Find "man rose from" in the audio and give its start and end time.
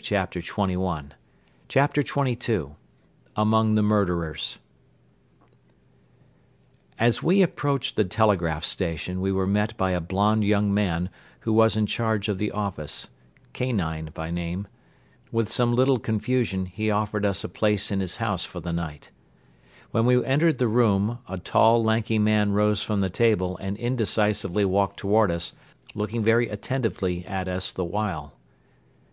22.20-23.00